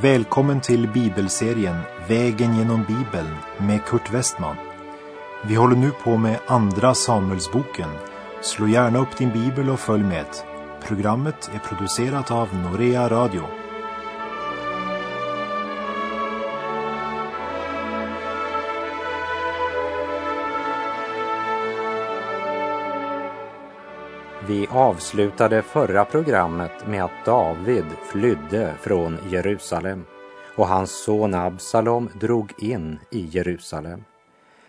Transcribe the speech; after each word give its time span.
Välkommen 0.00 0.60
till 0.60 0.88
bibelserien 0.88 1.76
Vägen 2.08 2.56
genom 2.58 2.84
Bibeln 2.84 3.36
med 3.58 3.84
Kurt 3.84 4.14
Westman. 4.14 4.56
Vi 5.44 5.54
håller 5.54 5.76
nu 5.76 5.90
på 5.90 6.16
med 6.16 6.38
Andra 6.46 6.94
Samuelsboken. 6.94 7.88
Slå 8.42 8.68
gärna 8.68 8.98
upp 8.98 9.16
din 9.18 9.32
bibel 9.32 9.70
och 9.70 9.80
följ 9.80 10.02
med. 10.02 10.26
Programmet 10.86 11.50
är 11.54 11.58
producerat 11.58 12.30
av 12.30 12.48
Norea 12.54 13.08
Radio. 13.08 13.42
Vi 24.48 24.66
avslutade 24.70 25.62
förra 25.62 26.04
programmet 26.04 26.86
med 26.86 27.04
att 27.04 27.24
David 27.24 27.84
flydde 28.04 28.74
från 28.80 29.18
Jerusalem 29.30 30.04
och 30.56 30.66
hans 30.66 31.04
son 31.04 31.34
Absalom 31.34 32.10
drog 32.20 32.52
in 32.62 32.98
i 33.10 33.20
Jerusalem 33.20 34.04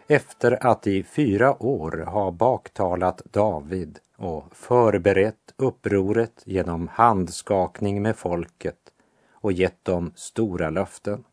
efter 0.08 0.68
att 0.68 0.88
i 0.88 1.04
fyra 1.04 1.64
år 1.64 2.06
ha 2.08 2.32
baktalat 2.32 3.22
David 3.32 4.00
och 4.18 4.44
förberett 4.52 5.54
upproret 5.58 6.42
genom 6.46 6.88
handskakning 6.88 8.02
med 8.02 8.16
folket 8.16 8.80
och 9.32 9.52
gett 9.52 9.86
dem 9.86 10.12
stora 10.16 10.70
löften. 10.70 11.24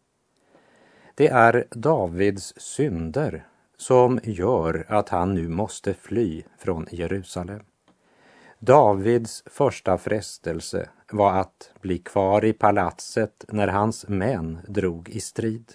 Det 1.14 1.28
är 1.28 1.66
Davids 1.70 2.54
synder 2.56 3.46
som 3.76 4.20
gör 4.22 4.86
att 4.88 5.08
han 5.08 5.34
nu 5.34 5.48
måste 5.48 5.94
fly 5.94 6.42
från 6.58 6.86
Jerusalem. 6.90 7.60
Davids 8.66 9.42
första 9.46 9.98
frestelse 9.98 10.88
var 11.12 11.32
att 11.32 11.72
bli 11.80 11.98
kvar 11.98 12.44
i 12.44 12.52
palatset 12.52 13.44
när 13.48 13.68
hans 13.68 14.08
män 14.08 14.58
drog 14.68 15.08
i 15.08 15.20
strid. 15.20 15.72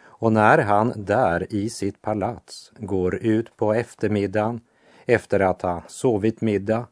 Och 0.00 0.32
när 0.32 0.58
han 0.58 0.92
där 0.96 1.46
i 1.52 1.70
sitt 1.70 2.02
palats 2.02 2.72
går 2.78 3.14
ut 3.14 3.56
på 3.56 3.74
eftermiddagen 3.74 4.60
efter 5.06 5.40
att 5.40 5.62
ha 5.62 5.82
sovit 5.88 6.40
middag, 6.40 6.86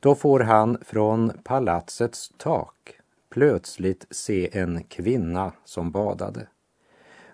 då 0.00 0.14
får 0.14 0.40
han 0.40 0.78
från 0.84 1.32
palatsets 1.44 2.32
tak 2.36 2.98
plötsligt 3.30 4.06
se 4.10 4.58
en 4.58 4.84
kvinna 4.84 5.52
som 5.64 5.90
badade. 5.90 6.46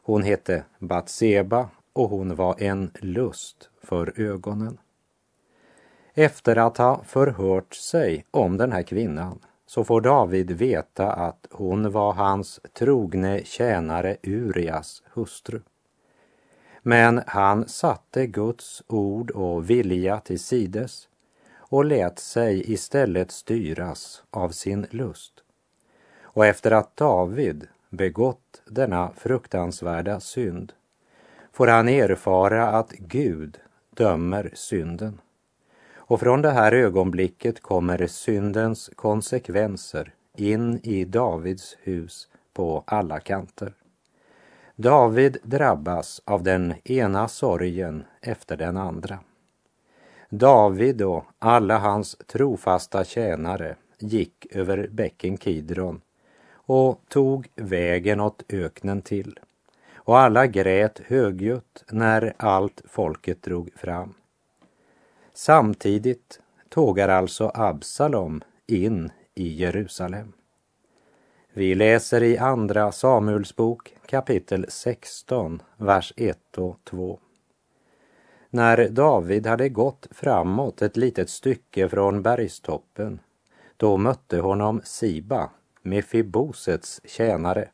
Hon 0.03 0.23
hette 0.23 0.65
Batseba 0.79 1.69
och 1.93 2.11
hon 2.11 2.35
var 2.35 2.63
en 2.63 2.91
lust 3.01 3.71
för 3.83 4.21
ögonen. 4.21 4.79
Efter 6.21 6.57
att 6.57 6.77
ha 6.77 7.03
förhört 7.05 7.75
sig 7.75 8.25
om 8.31 8.57
den 8.57 8.73
här 8.73 8.83
kvinnan 8.83 9.39
så 9.67 9.85
får 9.85 10.01
David 10.01 10.51
veta 10.51 11.13
att 11.13 11.47
hon 11.51 11.91
var 11.91 12.13
hans 12.13 12.61
trogne 12.73 13.45
tjänare 13.45 14.17
Urias 14.23 15.03
hustru. 15.13 15.61
Men 16.83 17.23
han 17.27 17.69
satte 17.69 18.27
Guds 18.27 18.83
ord 18.87 19.31
och 19.31 19.71
vilja 19.71 20.21
till 20.21 20.41
sides 20.41 21.09
och 21.57 21.85
lät 21.85 22.19
sig 22.19 22.73
istället 22.73 23.31
styras 23.31 24.23
av 24.31 24.51
sin 24.51 24.87
lust. 24.91 25.33
Och 26.23 26.47
efter 26.47 26.71
att 26.71 26.97
David 26.97 27.69
begått 27.91 28.63
denna 28.67 29.11
fruktansvärda 29.17 30.21
synd 30.21 30.73
får 31.53 31.67
han 31.67 31.89
erfara 31.89 32.69
att 32.69 32.93
Gud 32.93 33.59
dömer 33.95 34.51
synden. 34.55 35.21
Och 36.09 36.21
från 36.21 36.43
det 36.43 36.51
här 36.51 36.73
ögonblicket 36.73 37.63
kommer 37.63 38.07
syndens 38.07 38.91
konsekvenser 38.97 40.15
in 40.37 40.81
i 40.83 41.05
Davids 41.05 41.77
hus 41.83 42.29
på 42.53 42.85
alla 42.87 43.21
kanter. 43.21 43.73
David 44.77 45.37
drabbas 45.43 46.23
av 46.25 46.43
den 46.43 46.75
ena 46.85 47.29
sorgen 47.29 48.05
efter 48.21 48.57
den 48.57 48.77
andra. 48.77 49.19
David 50.31 51.03
och 51.03 51.25
alla 51.39 51.79
hans 51.79 52.17
trofasta 52.27 53.05
tjänare 53.05 53.77
gick 53.99 54.47
över 54.51 54.89
bäcken 54.93 55.37
Kidron 55.37 56.01
och 56.53 57.01
tog 57.09 57.49
vägen 57.55 58.21
åt 58.21 58.43
öknen 58.49 59.03
till. 59.03 59.39
Och 59.95 60.19
alla 60.19 60.47
grät 60.47 61.01
högljutt 61.07 61.85
när 61.91 62.35
allt 62.37 62.83
folket 62.89 63.43
drog 63.43 63.73
fram. 63.77 64.15
Samtidigt 65.41 66.41
tågar 66.69 67.09
alltså 67.09 67.51
Absalom 67.55 68.43
in 68.67 69.11
i 69.35 69.49
Jerusalem. 69.49 70.33
Vi 71.53 71.75
läser 71.75 72.23
i 72.23 72.39
Andra 72.39 72.93
Samuels 72.93 73.57
bok 73.57 73.97
kapitel 74.07 74.67
16, 74.69 75.63
vers 75.77 76.13
1 76.17 76.59
och 76.59 76.81
2. 76.85 77.19
När 78.51 78.89
David 78.89 79.47
hade 79.47 79.69
gått 79.69 80.07
framåt 80.11 80.83
ett 80.83 80.97
litet 80.97 81.31
stycke 81.31 81.89
från 81.89 82.23
bergstoppen, 82.23 83.21
då 83.77 83.97
mötte 83.97 84.39
honom 84.39 84.81
Siba, 84.85 85.51
Mefibosets 85.83 87.01
tjänare, 87.05 87.69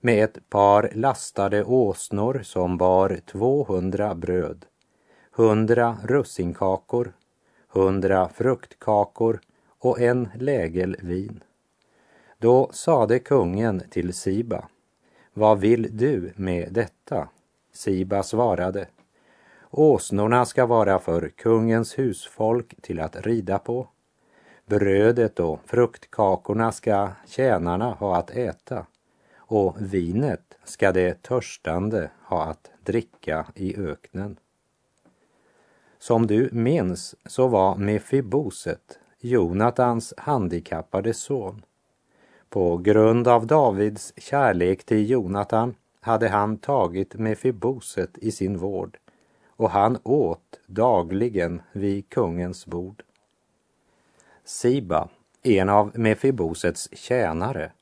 med 0.00 0.24
ett 0.24 0.50
par 0.50 0.90
lastade 0.94 1.64
åsnor 1.64 2.40
som 2.44 2.78
bar 2.78 3.20
200 3.26 4.14
bröd 4.14 4.66
hundra 5.38 5.96
russinkakor, 6.04 7.12
hundra 7.68 8.28
fruktkakor 8.28 9.40
och 9.78 10.00
en 10.00 10.28
lägel 10.34 10.96
vin. 11.02 11.42
Då 12.38 12.70
sade 12.72 13.18
kungen 13.18 13.82
till 13.90 14.14
Siba, 14.14 14.68
vad 15.34 15.60
vill 15.60 15.96
du 15.96 16.32
med 16.36 16.72
detta? 16.72 17.28
Siba 17.72 18.22
svarade, 18.22 18.88
åsnorna 19.70 20.44
ska 20.44 20.66
vara 20.66 20.98
för 20.98 21.28
kungens 21.28 21.98
husfolk 21.98 22.74
till 22.82 23.00
att 23.00 23.26
rida 23.26 23.58
på. 23.58 23.88
Brödet 24.66 25.40
och 25.40 25.60
fruktkakorna 25.66 26.72
ska 26.72 27.08
tjänarna 27.26 27.90
ha 27.90 28.16
att 28.16 28.30
äta 28.30 28.86
och 29.36 29.76
vinet 29.78 30.58
ska 30.64 30.92
det 30.92 31.22
törstande 31.22 32.10
ha 32.24 32.44
att 32.44 32.70
dricka 32.84 33.46
i 33.54 33.76
öknen. 33.76 34.36
Som 36.08 36.26
du 36.26 36.48
minns 36.52 37.14
så 37.26 37.48
var 37.48 37.76
Mefiboset 37.76 38.98
Jonatans 39.20 40.14
handikappade 40.16 41.14
son. 41.14 41.62
På 42.48 42.76
grund 42.76 43.28
av 43.28 43.46
Davids 43.46 44.12
kärlek 44.16 44.84
till 44.84 45.10
Jonatan 45.10 45.74
hade 46.00 46.28
han 46.28 46.58
tagit 46.58 47.14
Mefiboset 47.14 48.18
i 48.18 48.32
sin 48.32 48.58
vård 48.58 48.98
och 49.56 49.70
han 49.70 49.98
åt 50.02 50.60
dagligen 50.66 51.62
vid 51.72 52.08
kungens 52.08 52.66
bord. 52.66 53.02
Siba, 54.44 55.08
en 55.42 55.68
av 55.68 55.98
Mefibosets 55.98 56.88
tjänare, 56.92 57.72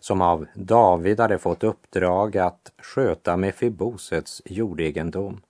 som 0.00 0.22
av 0.22 0.46
David 0.54 1.20
hade 1.20 1.38
fått 1.38 1.64
uppdrag 1.64 2.36
att 2.36 2.72
sköta 2.78 3.36
Mefibosets 3.36 4.42
jordegendom, 4.44 5.40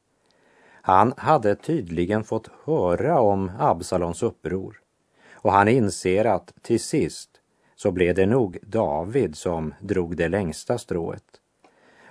han 0.82 1.14
hade 1.16 1.54
tydligen 1.54 2.24
fått 2.24 2.50
höra 2.64 3.20
om 3.20 3.50
Absalons 3.58 4.22
uppror 4.22 4.80
och 5.32 5.52
han 5.52 5.68
inser 5.68 6.24
att 6.24 6.54
till 6.62 6.80
sist 6.80 7.30
så 7.76 7.90
blev 7.90 8.14
det 8.14 8.26
nog 8.26 8.58
David 8.62 9.36
som 9.36 9.74
drog 9.80 10.16
det 10.16 10.28
längsta 10.28 10.78
strået. 10.78 11.24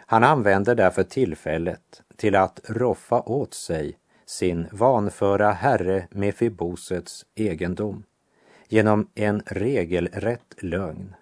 Han 0.06 0.24
använder 0.24 0.76
därför 0.76 1.04
tillfället 1.04 2.02
till 2.16 2.36
att 2.36 2.60
roffa 2.64 3.22
åt 3.22 3.54
sig 3.54 3.98
sin 4.26 4.68
vanföra 4.72 5.52
herre 5.52 6.08
Mefibosets 6.12 7.26
egendom 7.36 8.04
genom 8.68 9.10
en 9.16 9.42
regelrätt 9.46 10.56
lögn 10.58 11.16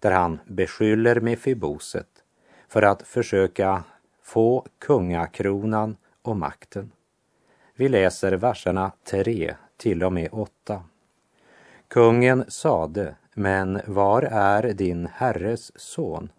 där 0.00 0.10
han 0.10 0.38
beskyller 0.46 1.20
Mefiboset 1.20 2.08
för 2.68 2.82
att 2.82 3.02
försöka 3.02 3.84
få 4.22 4.66
kungakronan 4.78 5.96
och 6.22 6.36
makten. 6.36 6.92
Vi 7.74 7.88
läser 7.88 8.32
verserna 8.32 8.92
3 9.04 9.54
till 9.76 10.04
och 10.04 10.12
med 10.12 10.28
8. 10.32 10.82
Kungen 11.88 12.44
sade, 12.48 13.14
men 13.34 13.80
var 13.86 14.22
är 14.22 14.72
din 14.72 15.06
herres 15.06 15.80
son? 15.80 16.32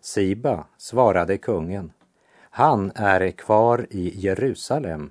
Siba 0.00 0.66
svarade 0.76 1.38
kungen, 1.38 1.92
han 2.58 2.92
är 2.94 3.30
kvar 3.30 3.86
i 3.90 4.20
Jerusalem, 4.20 5.10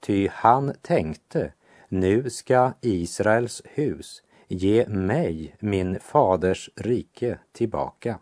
ty 0.00 0.28
han 0.32 0.74
tänkte, 0.82 1.52
nu 1.88 2.30
ska 2.30 2.72
Israels 2.80 3.62
hus 3.64 4.22
ge 4.48 4.88
mig 4.88 5.56
min 5.58 6.00
faders 6.00 6.70
rike 6.76 7.38
tillbaka. 7.52 8.18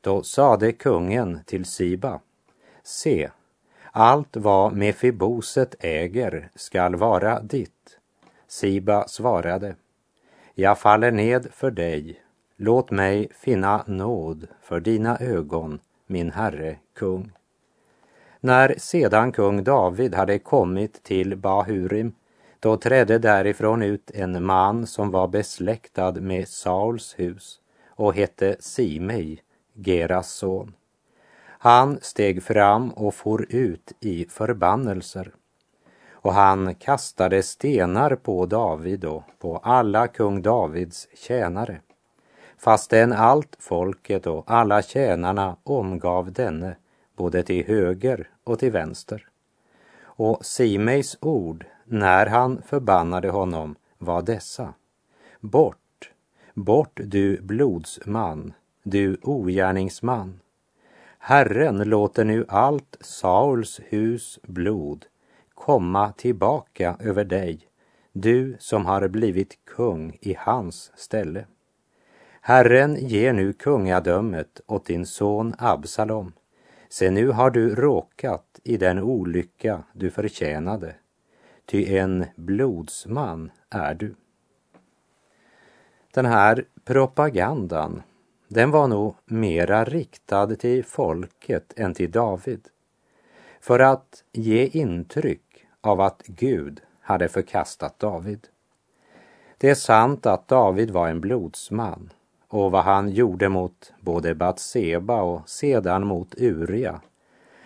Då 0.00 0.22
sade 0.22 0.72
kungen 0.72 1.40
till 1.46 1.64
Siba, 1.64 2.20
se, 2.82 3.30
allt 3.92 4.36
vad 4.36 4.72
Mefiboset 4.72 5.74
äger 5.80 6.50
skall 6.54 6.96
vara 6.96 7.40
ditt. 7.40 7.98
Siba 8.48 9.08
svarade, 9.08 9.74
jag 10.54 10.78
faller 10.78 11.10
ned 11.10 11.46
för 11.52 11.70
dig, 11.70 12.22
låt 12.56 12.90
mig 12.90 13.28
finna 13.34 13.84
nåd 13.86 14.46
för 14.62 14.80
dina 14.80 15.18
ögon, 15.18 15.78
min 16.06 16.30
Herre 16.30 16.76
kung. 16.94 17.32
När 18.40 18.74
sedan 18.78 19.32
kung 19.32 19.64
David 19.64 20.14
hade 20.14 20.38
kommit 20.38 21.02
till 21.02 21.36
Bahurim, 21.36 22.14
då 22.60 22.76
trädde 22.76 23.18
därifrån 23.18 23.82
ut 23.82 24.10
en 24.14 24.44
man 24.44 24.86
som 24.86 25.10
var 25.10 25.28
besläktad 25.28 26.12
med 26.12 26.48
Sauls 26.48 27.14
hus 27.18 27.60
och 27.88 28.14
hette 28.14 28.56
Simei, 28.60 29.40
Geras 29.74 30.30
son. 30.30 30.74
Han 31.64 31.98
steg 32.02 32.42
fram 32.42 32.90
och 32.90 33.14
for 33.14 33.46
ut 33.48 33.92
i 34.00 34.26
förbannelser 34.30 35.32
och 36.12 36.34
han 36.34 36.74
kastade 36.74 37.42
stenar 37.42 38.14
på 38.14 38.46
David 38.46 39.04
och 39.04 39.22
på 39.38 39.56
alla 39.56 40.08
kung 40.08 40.42
Davids 40.42 41.08
tjänare 41.14 41.80
fastän 42.62 43.12
allt 43.12 43.56
folket 43.58 44.26
och 44.26 44.44
alla 44.46 44.82
tjänarna 44.82 45.56
omgav 45.62 46.32
denne 46.32 46.76
både 47.16 47.42
till 47.42 47.66
höger 47.66 48.30
och 48.44 48.58
till 48.58 48.72
vänster. 48.72 49.28
Och 50.02 50.44
Simeis 50.46 51.18
ord 51.20 51.64
när 51.84 52.26
han 52.26 52.62
förbannade 52.66 53.30
honom 53.30 53.76
var 53.98 54.22
dessa. 54.22 54.74
Bort, 55.40 56.10
bort 56.54 57.00
du 57.04 57.40
blodsman, 57.40 58.52
du 58.82 59.16
ogärningsman. 59.22 60.40
Herren 61.24 61.78
låter 61.78 62.24
nu 62.24 62.44
allt 62.48 62.96
Sauls 63.00 63.80
hus 63.88 64.38
blod 64.42 65.06
komma 65.54 66.12
tillbaka 66.12 66.96
över 67.00 67.24
dig, 67.24 67.60
du 68.12 68.56
som 68.58 68.86
har 68.86 69.08
blivit 69.08 69.58
kung 69.64 70.18
i 70.20 70.36
hans 70.38 70.92
ställe. 70.94 71.46
Herren 72.40 72.96
ger 72.96 73.32
nu 73.32 73.52
kungadömet 73.52 74.60
åt 74.66 74.86
din 74.86 75.06
son 75.06 75.54
Absalom. 75.58 76.32
Se, 76.88 77.10
nu 77.10 77.28
har 77.28 77.50
du 77.50 77.74
råkat 77.74 78.60
i 78.64 78.76
den 78.76 78.98
olycka 78.98 79.82
du 79.92 80.10
förtjänade, 80.10 80.94
ty 81.66 81.96
en 81.96 82.26
blodsman 82.36 83.50
är 83.70 83.94
du. 83.94 84.14
Den 86.14 86.26
här 86.26 86.64
propagandan, 86.84 88.02
den 88.52 88.70
var 88.70 88.88
nog 88.88 89.14
mera 89.24 89.84
riktad 89.84 90.56
till 90.56 90.84
folket 90.84 91.72
än 91.76 91.94
till 91.94 92.10
David. 92.10 92.68
För 93.60 93.78
att 93.78 94.24
ge 94.32 94.66
intryck 94.66 95.66
av 95.80 96.00
att 96.00 96.22
Gud 96.26 96.80
hade 97.00 97.28
förkastat 97.28 97.98
David. 97.98 98.48
Det 99.58 99.70
är 99.70 99.74
sant 99.74 100.26
att 100.26 100.48
David 100.48 100.90
var 100.90 101.08
en 101.08 101.20
blodsman 101.20 102.10
och 102.48 102.70
vad 102.70 102.84
han 102.84 103.10
gjorde 103.10 103.48
mot 103.48 103.92
både 104.00 104.34
Batseba 104.34 105.22
och 105.22 105.48
sedan 105.48 106.06
mot 106.06 106.34
Uria 106.34 107.00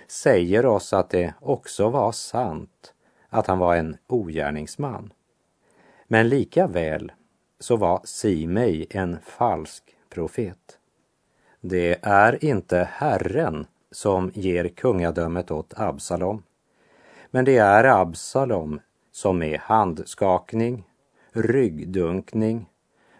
säger 0.09 0.67
oss 0.67 0.93
att 0.93 1.11
det 1.11 1.35
också 1.41 1.89
var 1.89 2.13
sant 2.13 2.95
att 3.29 3.47
han 3.47 3.59
var 3.59 3.77
en 3.77 3.97
ogärningsman. 4.07 5.13
Men 6.07 6.29
lika 6.29 6.67
väl 6.67 7.13
så 7.61 7.77
var 7.77 8.01
Simei 8.05 8.87
en 8.91 9.19
falsk 9.21 9.97
profet. 10.09 10.76
Det 11.61 11.99
är 12.03 12.45
inte 12.45 12.89
Herren 12.93 13.67
som 13.91 14.31
ger 14.35 14.69
kungadömet 14.69 15.51
åt 15.51 15.75
Absalom. 15.77 16.43
Men 17.31 17.45
det 17.45 17.57
är 17.57 17.85
Absalom 17.85 18.81
som 19.13 19.39
med 19.39 19.61
handskakning, 19.61 20.85
ryggdunkning 21.33 22.67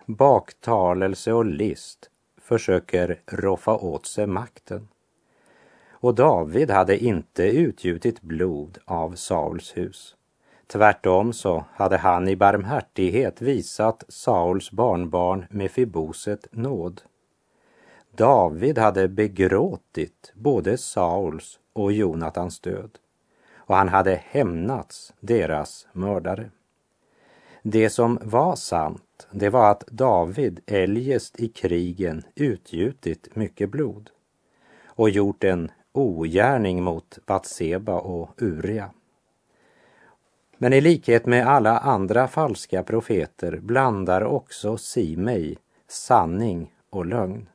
baktalelse 0.07 1.33
och 1.33 1.45
list 1.45 2.11
försöker 2.41 3.21
roffa 3.27 3.77
åt 3.77 4.07
sig 4.07 4.27
makten. 4.27 4.89
Och 5.91 6.15
David 6.15 6.71
hade 6.71 6.99
inte 6.99 7.43
utgjutit 7.43 8.23
blod 8.23 8.79
av 8.85 9.15
Sauls 9.15 9.77
hus. 9.77 10.17
Tvärtom 10.67 11.33
så 11.33 11.65
hade 11.73 11.97
han 11.97 12.29
i 12.29 12.37
barmhärtighet 12.37 13.43
visat 13.43 14.05
Sauls 14.09 14.71
barnbarn 14.71 15.47
Mefiboset 15.51 16.49
nåd. 16.51 17.03
David 18.17 18.79
hade 18.79 19.09
begråtit 19.09 20.33
både 20.35 20.79
Sauls 20.79 21.59
och 21.73 21.93
Jonatans 21.93 22.61
död 22.61 22.91
och 23.57 23.77
han 23.77 23.89
hade 23.89 24.21
hämnats 24.25 25.13
deras 25.21 25.87
mördare. 25.93 26.51
Det 27.63 27.91
som 27.91 28.19
var 28.23 28.57
sant, 28.57 29.29
det 29.31 29.51
var 29.51 29.71
att 29.71 29.87
David 29.87 30.61
eljest 30.67 31.41
i 31.41 31.49
krigen 31.49 32.23
utgjutit 32.35 33.37
mycket 33.37 33.71
blod 33.71 34.11
och 34.85 35.11
gjort 35.11 35.45
en 35.45 35.71
ogärning 35.93 36.83
mot 36.83 37.19
Batseba 37.27 37.99
och 37.99 38.31
Uria. 38.39 38.91
Men 40.59 40.73
i 40.73 40.81
likhet 40.81 41.27
med 41.27 41.47
alla 41.47 41.79
andra 41.79 42.29
falska 42.29 42.83
profeter 42.83 43.59
blandar 43.61 44.25
också 44.25 44.77
Simei 44.77 45.59
sanning 45.89 46.75
och 46.91 47.07
lögn. 47.07 47.49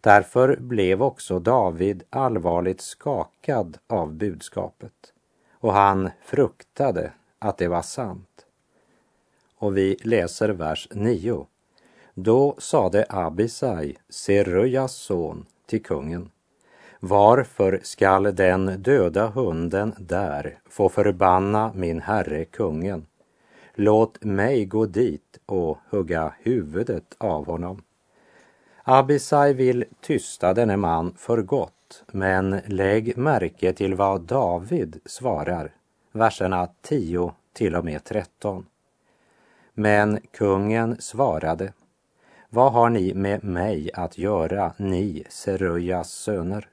Därför 0.00 0.56
blev 0.56 1.02
också 1.02 1.38
David 1.38 2.02
allvarligt 2.10 2.80
skakad 2.80 3.78
av 3.86 4.12
budskapet 4.12 5.12
och 5.52 5.72
han 5.72 6.10
fruktade 6.22 7.12
att 7.38 7.58
det 7.58 7.68
var 7.68 7.82
sant 7.82 8.46
och 9.60 9.76
vi 9.76 9.96
läser 10.02 10.48
vers 10.48 10.88
9. 10.90 11.46
Då 12.14 12.54
sade 12.58 13.06
Abisai, 13.08 13.96
Serujas 14.08 14.94
son, 14.94 15.46
till 15.66 15.82
kungen. 15.82 16.30
Varför 17.00 17.80
skall 17.82 18.22
den 18.34 18.82
döda 18.82 19.26
hunden 19.26 19.94
där 19.98 20.58
få 20.68 20.88
förbanna 20.88 21.72
min 21.74 22.00
herre 22.00 22.44
kungen? 22.44 23.06
Låt 23.74 24.24
mig 24.24 24.64
gå 24.64 24.86
dit 24.86 25.38
och 25.46 25.78
hugga 25.90 26.34
huvudet 26.38 27.14
av 27.18 27.46
honom. 27.46 27.82
Abisai 28.84 29.52
vill 29.52 29.84
tysta 30.00 30.54
denne 30.54 30.76
man 30.76 31.14
för 31.16 31.42
gott, 31.42 32.04
men 32.06 32.60
lägg 32.66 33.16
märke 33.16 33.72
till 33.72 33.94
vad 33.94 34.20
David 34.20 35.00
svarar, 35.04 35.72
verserna 36.12 36.68
10 36.82 37.34
till 37.52 37.76
och 37.76 37.84
med 37.84 38.04
13. 38.04 38.66
Men 39.74 40.20
kungen 40.32 40.96
svarade, 41.00 41.72
vad 42.48 42.72
har 42.72 42.90
ni 42.90 43.14
med 43.14 43.44
mig 43.44 43.90
att 43.94 44.18
göra, 44.18 44.72
ni 44.76 45.24
Serujas 45.28 46.10
söner? 46.10 46.68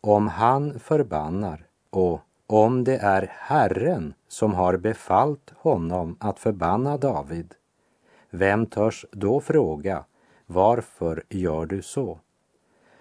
Om 0.00 0.28
han 0.28 0.80
förbannar 0.80 1.66
och 1.90 2.20
om 2.46 2.84
det 2.84 2.96
är 2.96 3.32
Herren 3.32 4.14
som 4.28 4.54
har 4.54 4.76
befallt 4.76 5.52
honom 5.56 6.16
att 6.20 6.38
förbanna 6.38 6.96
David, 6.96 7.54
vem 8.30 8.66
törs 8.66 9.06
då 9.12 9.40
fråga, 9.40 10.04
varför 10.50 11.22
gör 11.28 11.66
du 11.66 11.82
så? 11.82 12.18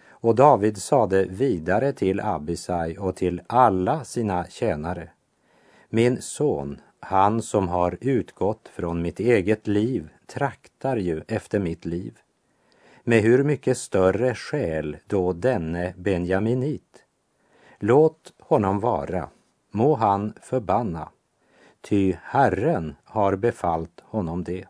Och 0.09 0.35
David 0.35 0.77
sade 0.77 1.25
vidare 1.25 1.93
till 1.93 2.19
Abisai 2.19 2.97
och 2.97 3.15
till 3.15 3.41
alla 3.47 4.03
sina 4.03 4.45
tjänare, 4.45 5.09
min 5.89 6.21
son, 6.21 6.81
han 6.99 7.41
som 7.41 7.67
har 7.67 7.97
utgått 8.01 8.67
från 8.73 9.01
mitt 9.01 9.19
eget 9.19 9.67
liv 9.67 10.09
traktar 10.25 10.97
ju 10.97 11.21
efter 11.27 11.59
mitt 11.59 11.85
liv. 11.85 12.17
Med 13.03 13.21
hur 13.21 13.43
mycket 13.43 13.77
större 13.77 14.35
skäl 14.35 14.97
då 15.07 15.33
denne 15.33 15.93
benjaminit? 15.97 17.03
Låt 17.79 18.33
honom 18.39 18.79
vara, 18.79 19.29
må 19.71 19.95
han 19.95 20.33
förbanna, 20.41 21.09
ty 21.81 22.15
Herren 22.23 22.95
har 23.03 23.35
befallt 23.35 24.03
honom 24.03 24.43
det. 24.43 24.65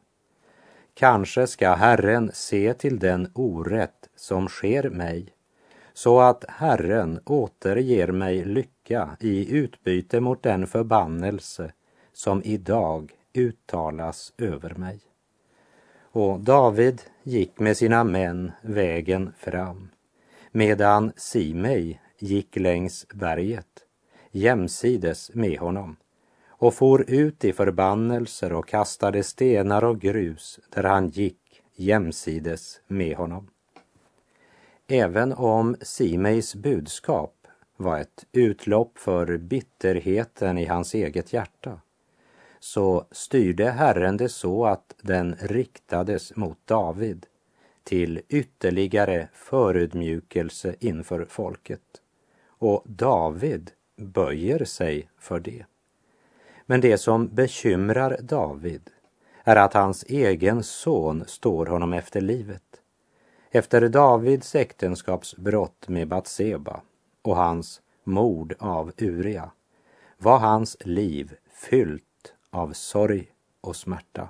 Kanske 0.99 1.47
ska 1.47 1.73
Herren 1.73 2.31
se 2.33 2.73
till 2.73 2.99
den 2.99 3.31
orätt 3.33 4.09
som 4.15 4.47
sker 4.47 4.89
mig, 4.89 5.27
så 5.93 6.19
att 6.19 6.45
Herren 6.47 7.19
återger 7.25 8.07
mig 8.07 8.45
lycka 8.45 9.17
i 9.19 9.57
utbyte 9.57 10.19
mot 10.19 10.43
den 10.43 10.67
förbannelse 10.67 11.71
som 12.13 12.41
idag 12.43 13.11
uttalas 13.33 14.33
över 14.37 14.75
mig. 14.75 14.99
Och 16.01 16.39
David 16.39 17.01
gick 17.23 17.59
med 17.59 17.77
sina 17.77 18.03
män 18.03 18.51
vägen 18.61 19.33
fram, 19.37 19.89
medan 20.51 21.11
Simei 21.15 21.99
gick 22.19 22.55
längs 22.55 23.07
berget 23.13 23.85
jämsides 24.31 25.31
med 25.33 25.59
honom 25.59 25.95
och 26.57 26.73
for 26.73 27.09
ut 27.09 27.45
i 27.45 27.53
förbannelser 27.53 28.53
och 28.53 28.67
kastade 28.67 29.23
stenar 29.23 29.83
och 29.83 29.99
grus 29.99 30.59
där 30.69 30.83
han 30.83 31.09
gick 31.09 31.63
jämsides 31.75 32.81
med 32.87 33.17
honom. 33.17 33.47
Även 34.87 35.33
om 35.33 35.75
Simeis 35.81 36.55
budskap 36.55 37.33
var 37.77 37.99
ett 37.99 38.25
utlopp 38.31 38.97
för 38.97 39.37
bitterheten 39.37 40.57
i 40.57 40.65
hans 40.65 40.93
eget 40.93 41.33
hjärta 41.33 41.81
så 42.59 43.05
styrde 43.11 43.69
Herren 43.69 44.17
det 44.17 44.29
så 44.29 44.65
att 44.65 44.95
den 45.01 45.35
riktades 45.39 46.35
mot 46.35 46.57
David 46.65 47.25
till 47.83 48.21
ytterligare 48.29 49.27
förödmjukelse 49.33 50.75
inför 50.79 51.25
folket. 51.25 52.01
Och 52.47 52.83
David 52.85 53.71
böjer 53.95 54.65
sig 54.65 55.09
för 55.19 55.39
det. 55.39 55.65
Men 56.69 56.81
det 56.81 56.97
som 56.97 57.27
bekymrar 57.27 58.17
David 58.21 58.89
är 59.43 59.55
att 59.55 59.73
hans 59.73 60.03
egen 60.03 60.63
son 60.63 61.23
står 61.27 61.65
honom 61.65 61.93
efter 61.93 62.21
livet. 62.21 62.63
Efter 63.51 63.89
Davids 63.89 64.55
äktenskapsbrott 64.55 65.87
med 65.87 66.07
Batseba 66.07 66.81
och 67.21 67.35
hans 67.35 67.81
mord 68.03 68.55
av 68.59 68.91
Uria 68.97 69.51
var 70.17 70.39
hans 70.39 70.77
liv 70.79 71.33
fyllt 71.69 72.33
av 72.51 72.73
sorg 72.73 73.27
och 73.61 73.75
smärta. 73.75 74.29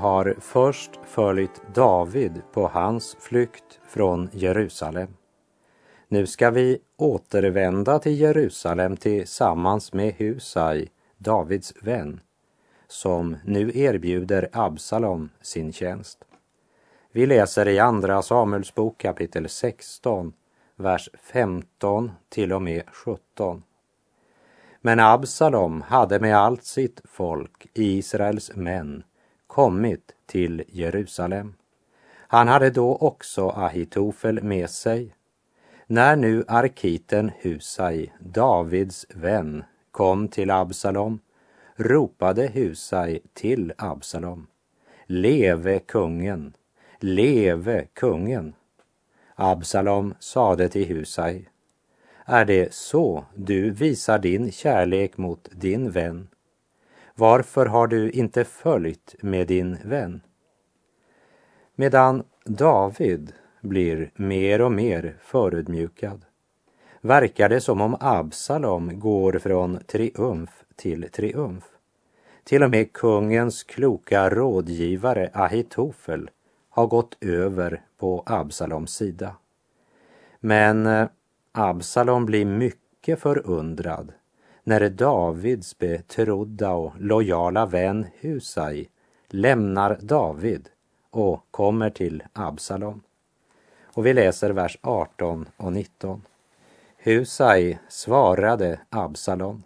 Har 0.00 0.36
först 0.40 0.90
följt 1.04 1.62
David 1.74 2.42
på 2.52 2.68
hans 2.68 3.16
flykt 3.20 3.80
från 3.88 4.28
Jerusalem. 4.32 5.08
Nu 6.08 6.26
ska 6.26 6.50
vi 6.50 6.78
återvända 6.96 7.98
till 7.98 8.20
Jerusalem 8.20 8.96
tillsammans 8.96 9.92
med 9.92 10.14
Husai, 10.14 10.88
Davids 11.18 11.74
vän, 11.82 12.20
som 12.88 13.36
nu 13.44 13.70
erbjuder 13.74 14.48
Absalom 14.52 15.28
sin 15.40 15.72
tjänst. 15.72 16.24
Vi 17.12 17.26
läser 17.26 17.68
i 17.68 17.78
Andra 17.78 18.22
Samuelsbok 18.22 18.98
kapitel 18.98 19.48
16, 19.48 20.32
vers 20.76 21.08
15 21.22 22.10
till 22.28 22.52
och 22.52 22.62
med 22.62 22.82
17. 22.92 23.62
Men 24.80 25.00
Absalom 25.00 25.82
hade 25.82 26.20
med 26.20 26.36
allt 26.36 26.64
sitt 26.64 27.00
folk, 27.04 27.66
Israels 27.74 28.56
män, 28.56 29.02
kommit 29.60 30.14
till 30.26 30.62
Jerusalem. 30.68 31.54
Han 32.18 32.48
hade 32.48 32.70
då 32.70 32.96
också 32.96 33.48
Ahitofel 33.48 34.42
med 34.42 34.70
sig. 34.70 35.14
När 35.86 36.16
nu 36.16 36.44
arkiten 36.48 37.30
Husai, 37.40 38.12
Davids 38.20 39.06
vän, 39.14 39.64
kom 39.90 40.28
till 40.28 40.50
Absalom 40.50 41.18
ropade 41.76 42.46
Husai 42.46 43.20
till 43.34 43.72
Absalom. 43.78 44.46
Leve 45.06 45.78
kungen, 45.78 46.52
leve 46.98 47.86
kungen. 47.92 48.54
Absalom 49.34 50.14
sade 50.18 50.68
till 50.68 50.86
Husai. 50.88 51.48
Är 52.24 52.44
det 52.44 52.74
så 52.74 53.24
du 53.34 53.70
visar 53.70 54.18
din 54.18 54.52
kärlek 54.52 55.16
mot 55.16 55.48
din 55.52 55.90
vän? 55.90 56.28
Varför 57.20 57.66
har 57.66 57.86
du 57.86 58.10
inte 58.10 58.44
följt 58.44 59.14
med 59.20 59.46
din 59.46 59.76
vän? 59.84 60.20
Medan 61.74 62.22
David 62.44 63.32
blir 63.60 64.10
mer 64.14 64.60
och 64.60 64.72
mer 64.72 65.16
förödmjukad 65.22 66.24
verkar 67.00 67.48
det 67.48 67.60
som 67.60 67.80
om 67.80 67.96
Absalom 68.00 69.00
går 69.00 69.38
från 69.38 69.78
triumf 69.86 70.64
till 70.76 71.10
triumf. 71.10 71.64
Till 72.44 72.62
och 72.62 72.70
med 72.70 72.92
kungens 72.92 73.62
kloka 73.62 74.30
rådgivare 74.30 75.30
Ahitofel 75.32 76.30
har 76.70 76.86
gått 76.86 77.24
över 77.24 77.82
på 77.98 78.22
Absaloms 78.26 78.94
sida. 78.94 79.36
Men 80.40 80.86
eh, 80.86 81.08
Absalom 81.52 82.26
blir 82.26 82.44
mycket 82.44 83.20
förundrad 83.20 84.12
när 84.70 84.88
Davids 84.88 85.78
betrodda 85.78 86.72
och 86.72 86.92
lojala 86.98 87.66
vän 87.66 88.06
Husai 88.20 88.88
lämnar 89.28 89.98
David 90.00 90.68
och 91.10 91.44
kommer 91.50 91.90
till 91.90 92.22
Absalom. 92.32 93.00
Och 93.84 94.06
vi 94.06 94.12
läser 94.12 94.50
vers 94.50 94.78
18 94.80 95.48
och 95.56 95.72
19. 95.72 96.22
Husai 96.96 97.78
svarade 97.88 98.80
Absalom. 98.90 99.62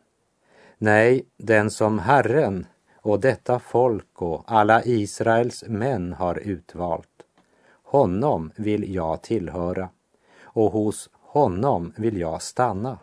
Nej, 0.78 1.24
den 1.36 1.70
som 1.70 1.98
Herren 1.98 2.66
och 2.96 3.20
detta 3.20 3.58
folk 3.58 4.22
och 4.22 4.44
alla 4.46 4.84
Israels 4.84 5.64
män 5.68 6.12
har 6.12 6.38
utvalt, 6.38 7.22
honom 7.82 8.50
vill 8.56 8.94
jag 8.94 9.22
tillhöra 9.22 9.88
och 10.42 10.72
hos 10.72 11.10
honom 11.12 11.92
vill 11.96 12.16
jag 12.16 12.42
stanna. 12.42 12.98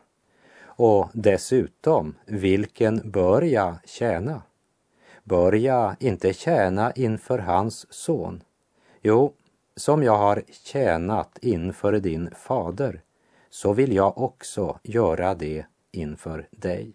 Och 0.83 1.09
dessutom, 1.13 2.15
vilken 2.25 3.11
bör 3.11 3.41
jag 3.41 3.75
tjäna? 3.85 4.41
Bör 5.23 5.53
jag 5.53 5.95
inte 5.99 6.33
tjäna 6.33 6.91
inför 6.91 7.39
hans 7.39 7.93
son? 7.93 8.43
Jo, 9.01 9.33
som 9.75 10.03
jag 10.03 10.17
har 10.17 10.43
tjänat 10.49 11.37
inför 11.41 11.93
din 11.93 12.29
fader, 12.35 13.01
så 13.49 13.73
vill 13.73 13.93
jag 13.93 14.17
också 14.17 14.79
göra 14.83 15.35
det 15.35 15.65
inför 15.91 16.47
dig. 16.51 16.93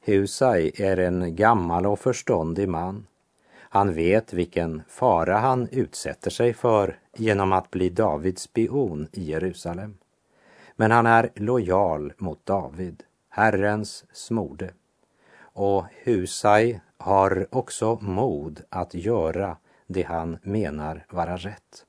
Husai 0.00 0.72
är 0.76 0.96
en 0.96 1.36
gammal 1.36 1.86
och 1.86 1.98
förståndig 1.98 2.68
man. 2.68 3.06
Han 3.54 3.94
vet 3.94 4.32
vilken 4.32 4.82
fara 4.88 5.36
han 5.36 5.68
utsätter 5.70 6.30
sig 6.30 6.54
för 6.54 6.98
genom 7.16 7.52
att 7.52 7.70
bli 7.70 7.90
Davids 7.90 8.42
spion 8.42 9.08
i 9.12 9.24
Jerusalem. 9.24 9.98
Men 10.80 10.90
han 10.90 11.06
är 11.06 11.30
lojal 11.34 12.12
mot 12.18 12.46
David, 12.46 13.02
Herrens 13.28 14.04
smorde. 14.12 14.70
Och 15.40 15.84
Husai 16.02 16.80
har 16.98 17.46
också 17.50 17.98
mod 18.00 18.62
att 18.68 18.94
göra 18.94 19.56
det 19.86 20.02
han 20.02 20.38
menar 20.42 21.06
vara 21.10 21.36
rätt. 21.36 21.86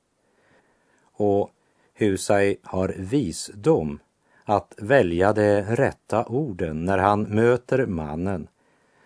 Och 1.12 1.50
Husai 1.94 2.56
har 2.62 2.94
visdom 2.98 3.98
att 4.44 4.74
välja 4.78 5.32
de 5.32 5.62
rätta 5.62 6.24
orden 6.24 6.84
när 6.84 6.98
han 6.98 7.22
möter 7.22 7.86
mannen 7.86 8.48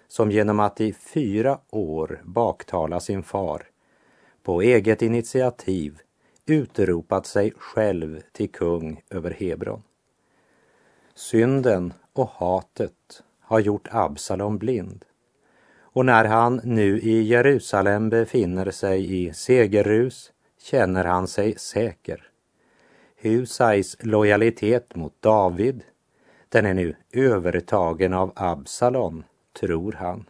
som 0.09 0.31
genom 0.31 0.61
att 0.61 0.81
i 0.81 0.93
fyra 0.93 1.59
år 1.71 2.21
baktala 2.25 3.01
sin 3.01 3.23
far 3.23 3.63
på 4.43 4.63
eget 4.63 5.03
initiativ 5.03 5.99
utropat 6.47 7.27
sig 7.27 7.53
själv 7.57 8.21
till 8.33 8.51
kung 8.51 9.03
över 9.11 9.31
Hebron. 9.31 9.83
Synden 11.15 11.93
och 12.13 12.29
hatet 12.29 13.23
har 13.41 13.61
gjort 13.61 13.89
Absalom 13.91 14.59
blind. 14.59 15.05
Och 15.79 16.07
när 16.07 16.25
han 16.25 16.61
nu 16.65 17.01
i 17.01 17.23
Jerusalem 17.23 18.11
befinner 18.11 18.71
sig 18.71 19.25
i 19.25 19.33
segerrus 19.33 20.33
känner 20.59 21.05
han 21.05 21.29
sig 21.29 21.59
säker. 21.59 22.31
Husais 23.17 23.97
lojalitet 24.01 24.95
mot 24.95 25.23
David, 25.23 25.83
den 26.49 26.67
är 26.67 26.75
nu 26.75 26.97
övertagen 27.13 28.13
av 28.13 28.33
Absalom, 28.37 29.25
tror 29.61 29.93
han. 29.93 30.25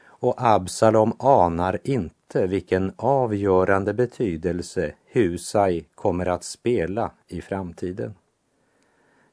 Och 0.00 0.34
Absalom 0.36 1.12
anar 1.18 1.78
inte 1.84 2.17
inte 2.28 2.46
vilken 2.46 2.92
avgörande 2.96 3.94
betydelse 3.94 4.94
Husai 5.06 5.84
kommer 5.94 6.26
att 6.26 6.44
spela 6.44 7.10
i 7.28 7.40
framtiden. 7.40 8.14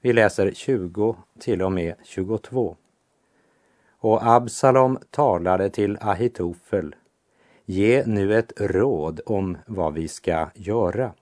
Vi 0.01 0.13
läser 0.13 0.51
20 0.51 1.15
till 1.39 1.61
och 1.61 1.71
med 1.71 1.95
22. 2.03 2.75
Och 3.99 4.27
Absalom 4.27 4.99
talade 5.09 5.69
till 5.69 5.97
Ahitofel. 6.01 6.95
Ge 7.65 8.03
nu 8.05 8.37
ett 8.37 8.53
råd 8.57 9.21
om 9.25 9.57
vad 9.67 9.93
vi 9.93 10.07
ska 10.07 10.49
göra. 10.53 11.13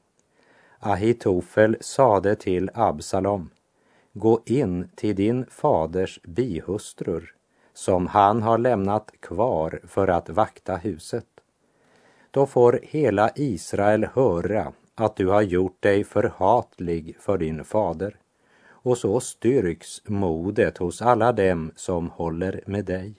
Ahitofel 0.79 1.77
sade 1.81 2.35
till 2.35 2.69
Absalom. 2.73 3.49
Gå 4.13 4.41
in 4.45 4.89
till 4.95 5.15
din 5.15 5.45
faders 5.45 6.19
bihustrur 6.23 7.35
som 7.73 8.07
han 8.07 8.41
har 8.41 8.57
lämnat 8.57 9.11
kvar 9.19 9.79
för 9.83 10.07
att 10.07 10.29
vakta 10.29 10.75
huset. 10.75 11.32
Då 12.33 12.45
får 12.45 12.79
hela 12.83 13.31
Israel 13.35 14.07
höra 14.13 14.73
att 14.95 15.15
du 15.15 15.27
har 15.27 15.41
gjort 15.41 15.81
dig 15.81 16.03
förhatlig 16.03 17.17
för 17.19 17.37
din 17.37 17.63
fader 17.63 18.15
och 18.67 18.97
så 18.97 19.19
styrks 19.19 20.01
modet 20.05 20.77
hos 20.77 21.01
alla 21.01 21.31
dem 21.31 21.71
som 21.75 22.09
håller 22.09 22.63
med 22.65 22.85
dig. 22.85 23.13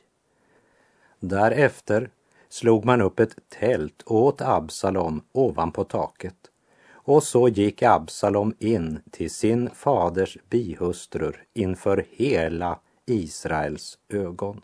Därefter 1.21 2.11
slog 2.49 2.85
man 2.85 3.01
upp 3.01 3.21
ett 3.21 3.37
tält 3.49 4.03
åt 4.07 4.41
Absalom 4.41 5.23
ovanpå 5.33 5.85
taket. 5.85 6.51
Och 6.93 7.23
så 7.23 7.49
gick 7.49 7.83
Absalom 7.83 8.55
in 8.59 9.01
till 9.11 9.31
sin 9.31 9.71
faders 9.71 10.39
bihustrur 10.51 11.45
inför 11.53 12.07
hela 12.11 12.79
Israels 13.07 13.99
ögon. 14.09 14.61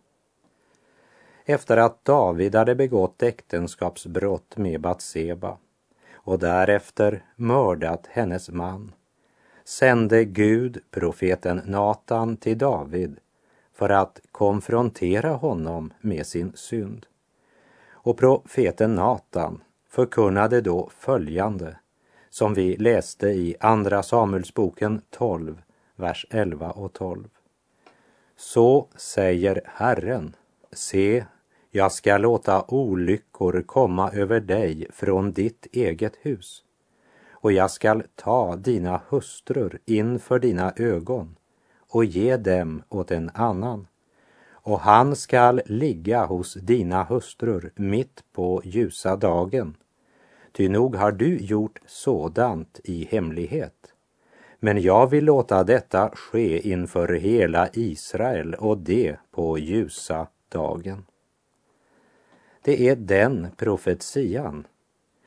Efter 1.50 1.76
att 1.76 2.04
David 2.04 2.54
hade 2.54 2.74
begått 2.74 3.22
äktenskapsbrott 3.22 4.56
med 4.56 4.80
Batseba 4.80 5.58
och 6.12 6.38
därefter 6.38 7.24
mördat 7.36 8.06
hennes 8.10 8.50
man 8.50 8.92
sände 9.64 10.24
Gud 10.24 10.78
profeten 10.90 11.62
Natan 11.66 12.36
till 12.36 12.58
David 12.58 13.16
för 13.72 13.88
att 13.88 14.20
konfrontera 14.32 15.30
honom 15.30 15.92
med 16.00 16.26
sin 16.26 16.52
synd. 16.54 17.06
Och 17.90 18.18
profeten 18.18 18.94
Natan 18.94 19.62
förkunnade 19.88 20.60
då 20.60 20.90
följande 20.98 21.76
som 22.30 22.54
vi 22.54 22.76
läste 22.76 23.28
i 23.28 23.56
Andra 23.60 24.02
Samuelsboken 24.02 25.02
12, 25.10 25.62
vers 25.96 26.26
11 26.30 26.70
och 26.70 26.92
12. 26.92 27.28
Så 28.36 28.88
säger 28.96 29.60
Herren, 29.64 30.36
se, 30.72 31.24
jag 31.70 31.92
ska 31.92 32.18
låta 32.18 32.64
olyckor 32.68 33.62
komma 33.66 34.10
över 34.10 34.40
dig 34.40 34.86
från 34.90 35.32
ditt 35.32 35.66
eget 35.72 36.16
hus 36.22 36.62
och 37.32 37.52
jag 37.52 37.70
skall 37.70 38.02
ta 38.14 38.56
dina 38.56 39.00
hustrur 39.08 39.78
inför 39.84 40.38
dina 40.38 40.72
ögon 40.76 41.36
och 41.88 42.04
ge 42.04 42.36
dem 42.36 42.82
åt 42.88 43.10
en 43.10 43.30
annan 43.34 43.86
och 44.62 44.80
han 44.80 45.16
skall 45.16 45.60
ligga 45.66 46.24
hos 46.24 46.54
dina 46.54 47.04
hustrur 47.04 47.72
mitt 47.76 48.24
på 48.32 48.62
ljusa 48.64 49.16
dagen. 49.16 49.76
Ty 50.52 50.68
nog 50.68 50.96
har 50.96 51.12
du 51.12 51.38
gjort 51.38 51.78
sådant 51.86 52.80
i 52.84 53.04
hemlighet. 53.10 53.94
Men 54.58 54.82
jag 54.82 55.10
vill 55.10 55.24
låta 55.24 55.64
detta 55.64 56.10
ske 56.14 56.68
inför 56.70 57.08
hela 57.08 57.68
Israel 57.72 58.54
och 58.54 58.78
det 58.78 59.16
på 59.30 59.58
ljusa 59.58 60.26
dagen. 60.48 61.04
Det 62.62 62.88
är 62.88 62.96
den 62.96 63.48
profetian 63.56 64.66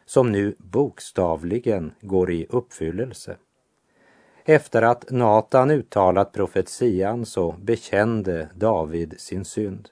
som 0.06 0.32
nu 0.32 0.56
bokstavligen 0.58 1.94
går 2.02 2.32
i 2.32 2.46
uppfyllelse. 2.50 3.38
Efter 4.46 4.82
att 4.82 5.12
Natan 5.12 5.72
uttalat 5.72 6.32
profetian 6.32 7.26
så 7.26 7.52
bekände 7.52 8.50
David 8.56 9.16
sin 9.18 9.46
synd 9.46 9.90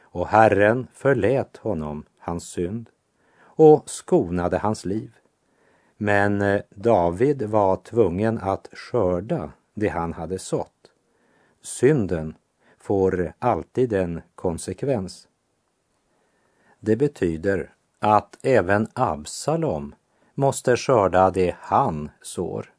och 0.00 0.26
Herren 0.26 0.86
förlät 0.92 1.56
honom 1.56 2.04
hans 2.18 2.44
synd 2.44 2.90
och 3.40 3.90
skonade 3.90 4.58
hans 4.58 4.84
liv. 4.84 5.10
Men 5.96 6.42
eh, 6.42 6.60
David 6.70 7.42
var 7.42 7.76
tvungen 7.76 8.38
att 8.38 8.68
skörda 8.72 9.52
det 9.74 9.88
han 9.88 10.12
hade 10.12 10.38
sått. 10.38 10.90
Synden 11.62 12.34
får 12.78 13.32
alltid 13.38 13.92
en 13.92 14.20
konsekvens. 14.34 15.28
Det 16.80 16.96
betyder 16.96 17.70
att 17.98 18.38
även 18.42 18.88
Absalom 18.92 19.94
måste 20.34 20.76
skörda 20.76 21.30
det 21.30 21.56
han 21.60 22.10
sår. 22.22 22.72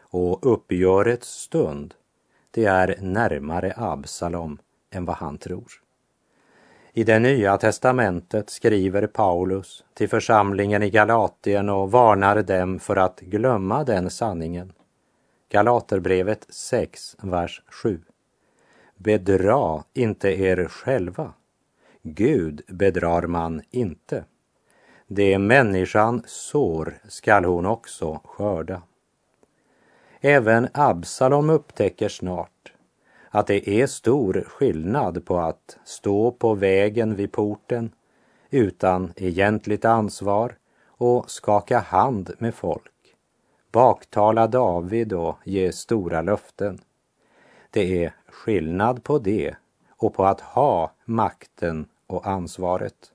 Och 0.00 0.52
uppgörets 0.52 1.28
stund, 1.28 1.94
det 2.50 2.64
är 2.64 2.96
närmare 3.00 3.74
Absalom 3.76 4.58
än 4.90 5.04
vad 5.04 5.16
han 5.16 5.38
tror. 5.38 5.72
I 6.92 7.04
det 7.04 7.18
nya 7.18 7.56
testamentet 7.56 8.50
skriver 8.50 9.06
Paulus 9.06 9.84
till 9.94 10.08
församlingen 10.08 10.82
i 10.82 10.90
Galatien 10.90 11.68
och 11.68 11.90
varnar 11.90 12.42
dem 12.42 12.78
för 12.78 12.96
att 12.96 13.20
glömma 13.20 13.84
den 13.84 14.10
sanningen. 14.10 14.72
Galaterbrevet 15.48 16.46
6, 16.48 17.16
vers 17.22 17.62
7. 17.68 18.00
Bedra 18.96 19.84
inte 19.94 20.28
er 20.28 20.64
själva. 20.64 21.32
Gud 22.02 22.62
bedrar 22.68 23.22
man 23.22 23.62
inte. 23.70 24.24
Det 25.06 25.38
människan 25.38 26.22
sår 26.26 26.98
skall 27.08 27.44
hon 27.44 27.66
också 27.66 28.20
skörda. 28.24 28.82
Även 30.20 30.68
Absalom 30.74 31.50
upptäcker 31.50 32.08
snart 32.08 32.72
att 33.30 33.46
det 33.46 33.68
är 33.68 33.86
stor 33.86 34.44
skillnad 34.46 35.24
på 35.24 35.38
att 35.38 35.78
stå 35.84 36.30
på 36.30 36.54
vägen 36.54 37.16
vid 37.16 37.32
porten 37.32 37.92
utan 38.50 39.12
egentligt 39.16 39.84
ansvar 39.84 40.56
och 40.86 41.30
skaka 41.30 41.78
hand 41.78 42.30
med 42.38 42.54
folk, 42.54 43.16
baktala 43.72 44.46
David 44.46 45.12
och 45.12 45.38
ge 45.44 45.72
stora 45.72 46.22
löften. 46.22 46.78
Det 47.70 48.04
är 48.04 48.14
skillnad 48.28 49.04
på 49.04 49.18
det 49.18 49.56
och 50.00 50.14
på 50.14 50.24
att 50.24 50.40
ha 50.40 50.92
makten 51.04 51.86
och 52.06 52.26
ansvaret. 52.26 53.12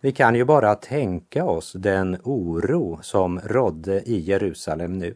Vi 0.00 0.12
kan 0.12 0.34
ju 0.34 0.44
bara 0.44 0.74
tänka 0.74 1.44
oss 1.44 1.72
den 1.72 2.18
oro 2.24 2.98
som 3.02 3.40
rådde 3.40 4.02
i 4.02 4.18
Jerusalem 4.18 4.98
nu 4.98 5.14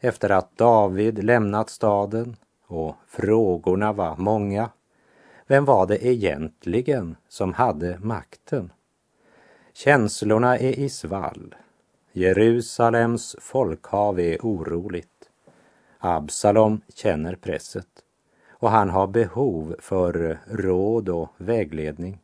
efter 0.00 0.30
att 0.30 0.56
David 0.56 1.24
lämnat 1.24 1.70
staden 1.70 2.36
och 2.66 2.96
frågorna 3.06 3.92
var 3.92 4.16
många. 4.16 4.70
Vem 5.46 5.64
var 5.64 5.86
det 5.86 6.06
egentligen 6.06 7.16
som 7.28 7.52
hade 7.52 7.98
makten? 7.98 8.72
Känslorna 9.72 10.58
är 10.58 10.78
i 10.78 10.88
svall. 10.88 11.54
Jerusalems 12.12 13.36
folkhav 13.40 14.20
är 14.20 14.38
oroligt. 14.42 15.30
Absalom 15.98 16.80
känner 16.94 17.34
presset 17.36 18.03
och 18.64 18.70
han 18.70 18.90
har 18.90 19.06
behov 19.06 19.76
för 19.78 20.38
råd 20.46 21.08
och 21.08 21.28
vägledning. 21.36 22.18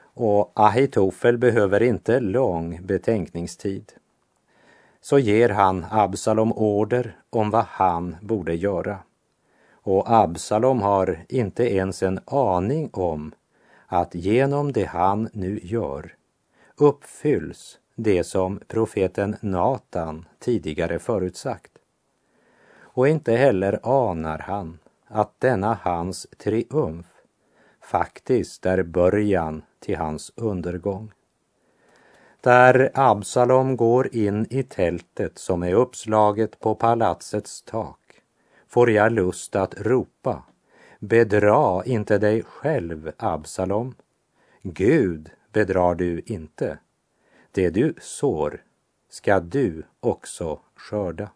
Och 0.00 0.52
Ahitofel 0.54 1.38
behöver 1.38 1.82
inte 1.82 2.20
lång 2.20 2.80
betänkningstid. 2.82 3.92
Så 5.00 5.18
ger 5.18 5.48
han 5.48 5.86
Absalom 5.90 6.52
order 6.52 7.16
om 7.30 7.50
vad 7.50 7.64
han 7.64 8.16
borde 8.22 8.54
göra. 8.54 8.98
Och 9.72 10.10
Absalom 10.10 10.82
har 10.82 11.24
inte 11.28 11.74
ens 11.74 12.02
en 12.02 12.20
aning 12.24 12.90
om 12.92 13.32
att 13.86 14.14
genom 14.14 14.72
det 14.72 14.84
han 14.84 15.28
nu 15.32 15.60
gör 15.62 16.14
uppfylls 16.76 17.78
det 17.94 18.24
som 18.24 18.60
profeten 18.66 19.36
Natan 19.40 20.24
tidigare 20.38 20.98
förutsagt. 20.98 21.72
Och 22.80 23.08
inte 23.08 23.32
heller 23.32 23.80
anar 23.82 24.38
han 24.38 24.78
att 25.08 25.40
denna 25.40 25.78
hans 25.82 26.26
triumf 26.38 27.06
faktiskt 27.80 28.66
är 28.66 28.82
början 28.82 29.62
till 29.80 29.96
hans 29.96 30.32
undergång. 30.36 31.12
Där 32.40 32.90
Absalom 32.94 33.76
går 33.76 34.14
in 34.14 34.46
i 34.50 34.62
tältet 34.62 35.38
som 35.38 35.62
är 35.62 35.74
uppslaget 35.74 36.60
på 36.60 36.74
palatsets 36.74 37.62
tak 37.62 38.22
får 38.68 38.90
jag 38.90 39.12
lust 39.12 39.56
att 39.56 39.80
ropa 39.80 40.42
Bedra 41.00 41.84
inte 41.84 42.18
dig 42.18 42.42
själv, 42.42 43.12
Absalom. 43.16 43.94
Gud 44.62 45.30
bedrar 45.52 45.94
du 45.94 46.22
inte. 46.26 46.78
Det 47.52 47.70
du 47.70 47.94
sår 48.00 48.62
ska 49.08 49.40
du 49.40 49.82
också 50.00 50.60
skörda. 50.74 51.30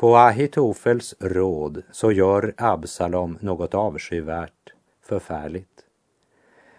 På 0.00 0.16
Ahitofels 0.16 1.14
råd 1.18 1.82
så 1.92 2.12
gör 2.12 2.54
Absalom 2.56 3.38
något 3.40 3.74
avskyvärt, 3.74 4.72
förfärligt. 5.02 5.84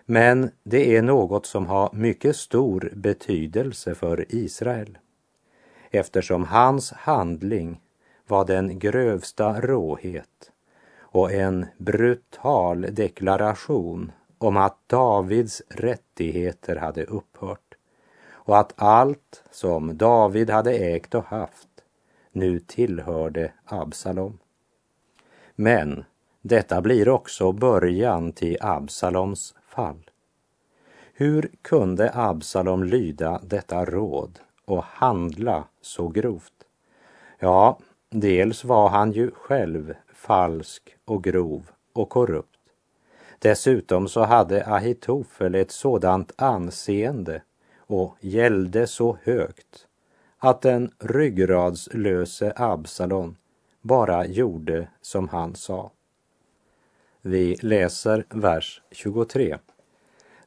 Men 0.05 0.51
det 0.63 0.95
är 0.97 1.01
något 1.01 1.45
som 1.45 1.65
har 1.65 1.89
mycket 1.93 2.35
stor 2.35 2.91
betydelse 2.95 3.95
för 3.95 4.25
Israel 4.29 4.97
eftersom 5.91 6.43
hans 6.43 6.91
handling 6.91 7.81
var 8.27 8.45
den 8.45 8.79
grövsta 8.79 9.61
råhet 9.61 10.51
och 10.99 11.31
en 11.31 11.65
brutal 11.77 12.81
deklaration 12.81 14.11
om 14.37 14.57
att 14.57 14.77
Davids 14.87 15.61
rättigheter 15.69 16.75
hade 16.75 17.03
upphört 17.03 17.75
och 18.31 18.59
att 18.59 18.73
allt 18.75 19.43
som 19.51 19.97
David 19.97 20.49
hade 20.49 20.71
ägt 20.71 21.15
och 21.15 21.25
haft 21.25 21.67
nu 22.31 22.59
tillhörde 22.59 23.51
Absalom. 23.65 24.39
Men 25.55 26.05
detta 26.41 26.81
blir 26.81 27.09
också 27.09 27.51
början 27.51 28.31
till 28.31 28.57
Absaloms 28.61 29.55
fall. 29.67 30.09
Hur 31.13 31.51
kunde 31.61 32.11
Absalom 32.13 32.83
lyda 32.83 33.39
detta 33.43 33.85
råd 33.85 34.39
och 34.65 34.83
handla 34.83 35.63
så 35.81 36.07
grovt? 36.07 36.53
Ja, 37.39 37.79
dels 38.09 38.63
var 38.63 38.89
han 38.89 39.11
ju 39.11 39.31
själv 39.31 39.93
falsk 40.13 40.95
och 41.05 41.23
grov 41.23 41.71
och 41.93 42.09
korrupt. 42.09 42.59
Dessutom 43.39 44.07
så 44.07 44.23
hade 44.23 44.65
Ahitofel 44.65 45.55
ett 45.55 45.71
sådant 45.71 46.31
anseende 46.35 47.41
och 47.77 48.15
gällde 48.19 48.87
så 48.87 49.17
högt 49.23 49.87
att 50.43 50.61
den 50.61 50.91
ryggradslöse 50.99 52.53
Absalon 52.55 53.37
bara 53.81 54.25
gjorde 54.25 54.87
som 55.01 55.29
han 55.29 55.55
sa. 55.55 55.91
Vi 57.21 57.57
läser 57.61 58.25
vers 58.29 58.81
23. 58.91 59.57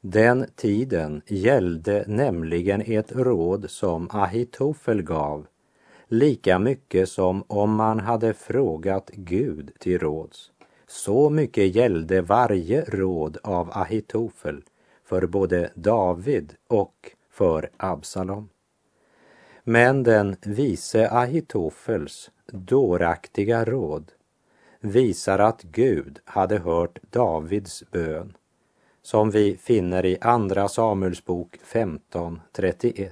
Den 0.00 0.46
tiden 0.56 1.22
gällde 1.26 2.04
nämligen 2.08 2.82
ett 2.86 3.12
råd 3.12 3.70
som 3.70 4.08
Ahitofel 4.12 5.02
gav, 5.02 5.46
lika 6.06 6.58
mycket 6.58 7.08
som 7.08 7.44
om 7.46 7.74
man 7.74 8.00
hade 8.00 8.34
frågat 8.34 9.10
Gud 9.12 9.70
till 9.78 9.98
råds. 9.98 10.50
Så 10.86 11.30
mycket 11.30 11.74
gällde 11.74 12.22
varje 12.22 12.84
råd 12.84 13.38
av 13.42 13.70
Ahitofel 13.72 14.62
för 15.04 15.26
både 15.26 15.70
David 15.74 16.54
och 16.68 17.10
för 17.30 17.70
Absalom. 17.76 18.48
Men 19.66 20.02
den 20.02 20.36
vise 20.42 21.08
Ahitofels 21.10 22.30
dåraktiga 22.52 23.64
råd 23.64 24.12
visar 24.80 25.38
att 25.38 25.62
Gud 25.62 26.18
hade 26.24 26.58
hört 26.58 26.98
Davids 27.10 27.84
bön 27.90 28.36
som 29.02 29.30
vi 29.30 29.56
finner 29.56 30.06
i 30.06 30.18
Andra 30.20 30.68
Samuelsbok 30.68 31.58
15.31. 31.72 33.10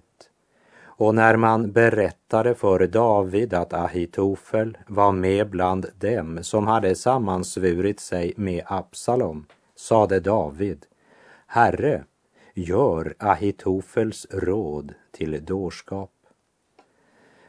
Och 0.82 1.14
när 1.14 1.36
man 1.36 1.72
berättade 1.72 2.54
för 2.54 2.86
David 2.86 3.54
att 3.54 3.72
Ahitofel 3.72 4.78
var 4.86 5.12
med 5.12 5.50
bland 5.50 5.86
dem 5.98 6.38
som 6.42 6.66
hade 6.66 6.94
sammansvurit 6.94 8.00
sig 8.00 8.32
med 8.36 8.64
Absalom, 8.66 9.46
sade 9.76 10.20
David, 10.20 10.86
Herre, 11.46 12.04
gör 12.54 13.14
Ahitofels 13.18 14.26
råd 14.30 14.94
till 15.12 15.44
dårskap. 15.44 16.11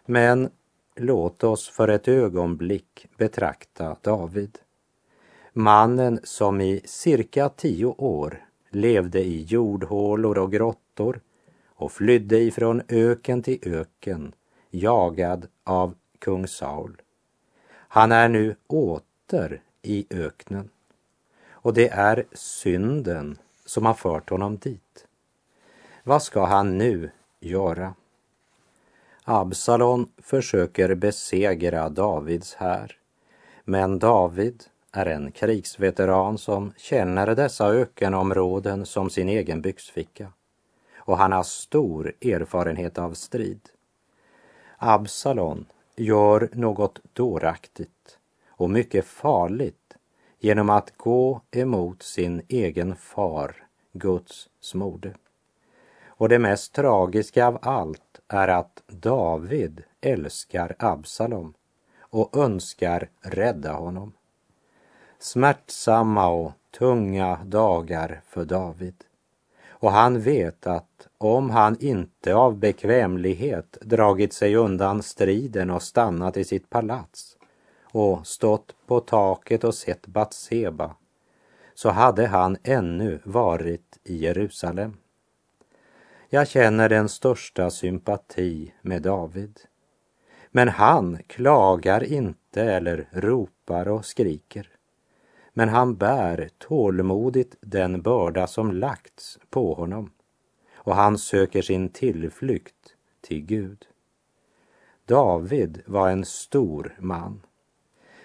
Men 0.05 0.49
låt 0.95 1.43
oss 1.43 1.69
för 1.69 1.87
ett 1.87 2.07
ögonblick 2.07 3.07
betrakta 3.17 3.97
David. 4.01 4.59
Mannen 5.53 6.19
som 6.23 6.61
i 6.61 6.81
cirka 6.85 7.49
tio 7.49 7.85
år 7.85 8.45
levde 8.69 9.19
i 9.19 9.43
jordhålor 9.43 10.37
och 10.37 10.51
grottor 10.51 11.19
och 11.65 11.91
flydde 11.91 12.39
ifrån 12.39 12.81
öken 12.87 13.43
till 13.43 13.59
öken, 13.61 14.33
jagad 14.69 15.47
av 15.63 15.95
kung 16.19 16.47
Saul. 16.47 17.01
Han 17.69 18.11
är 18.11 18.29
nu 18.29 18.55
åter 18.67 19.61
i 19.81 20.05
öknen 20.09 20.69
och 21.49 21.73
det 21.73 21.89
är 21.89 22.25
synden 22.33 23.37
som 23.65 23.85
har 23.85 23.93
fört 23.93 24.29
honom 24.29 24.57
dit. 24.57 25.07
Vad 26.03 26.23
ska 26.23 26.45
han 26.45 26.77
nu 26.77 27.11
göra? 27.39 27.93
Absalon 29.25 30.11
försöker 30.17 30.95
besegra 30.95 31.89
Davids 31.89 32.53
här, 32.53 32.97
men 33.63 33.99
David 33.99 34.63
är 34.91 35.05
en 35.05 35.31
krigsveteran 35.31 36.37
som 36.37 36.73
känner 36.77 37.35
dessa 37.35 37.67
ökenområden 37.67 38.85
som 38.85 39.09
sin 39.09 39.29
egen 39.29 39.61
byxficka 39.61 40.31
och 40.97 41.17
han 41.17 41.31
har 41.31 41.43
stor 41.43 42.13
erfarenhet 42.21 42.97
av 42.97 43.13
strid. 43.13 43.69
Absalon 44.77 45.65
gör 45.95 46.49
något 46.53 46.99
dåraktigt 47.13 48.19
och 48.47 48.69
mycket 48.69 49.05
farligt 49.05 49.93
genom 50.39 50.69
att 50.69 50.97
gå 50.97 51.41
emot 51.51 52.03
sin 52.03 52.41
egen 52.47 52.95
far, 52.95 53.67
Guds 53.93 54.49
smorde. 54.59 55.15
Och 56.05 56.29
det 56.29 56.39
mest 56.39 56.73
tragiska 56.73 57.47
av 57.47 57.59
allt 57.61 58.12
är 58.33 58.47
att 58.47 58.83
David 58.87 59.83
älskar 60.01 60.75
Absalom 60.79 61.53
och 61.99 62.37
önskar 62.37 63.09
rädda 63.21 63.73
honom. 63.73 64.13
Smärtsamma 65.19 66.27
och 66.27 66.51
tunga 66.79 67.39
dagar 67.45 68.21
för 68.27 68.45
David. 68.45 68.95
Och 69.69 69.91
han 69.91 70.21
vet 70.21 70.67
att 70.67 71.07
om 71.17 71.49
han 71.49 71.77
inte 71.79 72.35
av 72.35 72.57
bekvämlighet 72.57 73.77
dragit 73.81 74.33
sig 74.33 74.55
undan 74.55 75.03
striden 75.03 75.69
och 75.69 75.83
stannat 75.83 76.37
i 76.37 76.43
sitt 76.43 76.69
palats 76.69 77.37
och 77.83 78.27
stått 78.27 78.75
på 78.87 78.99
taket 78.99 79.63
och 79.63 79.75
sett 79.75 80.07
Batseba 80.07 80.95
så 81.73 81.89
hade 81.89 82.27
han 82.27 82.57
ännu 82.63 83.19
varit 83.23 83.99
i 84.03 84.17
Jerusalem. 84.17 84.97
Jag 86.33 86.47
känner 86.47 86.89
den 86.89 87.09
största 87.09 87.69
sympati 87.69 88.73
med 88.81 89.01
David. 89.01 89.59
Men 90.51 90.69
han 90.69 91.17
klagar 91.27 92.03
inte 92.03 92.63
eller 92.63 93.09
ropar 93.11 93.87
och 93.87 94.05
skriker. 94.05 94.69
Men 95.53 95.69
han 95.69 95.95
bär 95.95 96.49
tålmodigt 96.57 97.55
den 97.61 98.01
börda 98.01 98.47
som 98.47 98.71
lagts 98.71 99.39
på 99.49 99.73
honom 99.73 100.11
och 100.75 100.95
han 100.95 101.17
söker 101.17 101.61
sin 101.61 101.89
tillflykt 101.89 102.95
till 103.21 103.45
Gud. 103.45 103.85
David 105.05 105.81
var 105.85 106.09
en 106.09 106.25
stor 106.25 106.95
man. 106.99 107.41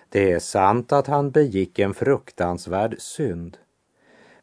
Det 0.09 0.33
är 0.33 0.39
sant 0.39 0.93
att 0.93 1.07
han 1.07 1.31
begick 1.31 1.79
en 1.79 1.95
fruktansvärd 1.95 2.95
synd, 2.99 3.57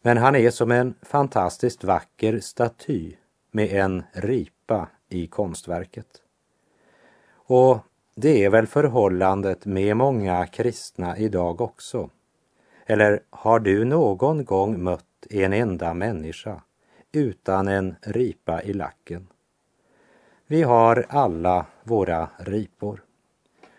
men 0.02 0.18
han 0.18 0.36
är 0.36 0.52
som 0.52 0.72
en 0.72 0.94
fantastiskt 1.02 1.84
vacker 1.84 2.40
staty 2.40 3.16
med 3.56 3.72
en 3.72 4.04
ripa 4.12 4.90
i 5.10 5.28
konstverket. 5.28 6.22
Och 7.34 7.78
det 8.16 8.46
är 8.46 8.50
väl 8.50 8.68
förhållandet 8.68 9.66
med 9.66 9.98
många 9.98 10.48
kristna 10.48 11.18
idag 11.18 11.62
också. 11.62 12.10
Eller 12.86 13.20
har 13.30 13.60
du 13.60 13.86
någon 13.86 14.46
gång 14.46 14.84
mött 14.84 15.28
en 15.30 15.54
enda 15.54 15.94
människa 15.94 16.62
utan 17.12 17.68
en 17.68 17.96
ripa 18.02 18.62
i 18.62 18.74
lacken? 18.74 19.28
Vi 20.48 20.64
har 20.64 21.06
alla 21.10 21.66
våra 21.84 22.30
ripor. 22.38 23.04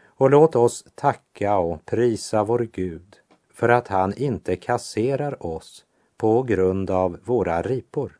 Och 0.04 0.30
låt 0.30 0.56
oss 0.56 0.84
tacka 0.94 1.58
och 1.58 1.84
prisa 1.84 2.44
vår 2.44 2.68
Gud 2.72 3.16
för 3.54 3.68
att 3.68 3.88
han 3.88 4.14
inte 4.16 4.56
kasserar 4.56 5.46
oss 5.46 5.84
på 6.16 6.42
grund 6.42 6.90
av 6.90 7.18
våra 7.24 7.62
ripor. 7.62 8.18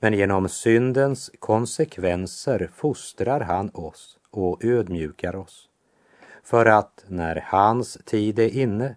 Men 0.00 0.14
genom 0.14 0.48
syndens 0.48 1.30
konsekvenser 1.38 2.70
fostrar 2.74 3.40
han 3.40 3.70
oss 3.74 4.18
och 4.30 4.64
ödmjukar 4.64 5.36
oss. 5.36 5.68
För 6.42 6.66
att 6.66 7.04
när 7.08 7.44
hans 7.46 7.98
tid 8.04 8.38
är 8.38 8.56
inne 8.56 8.96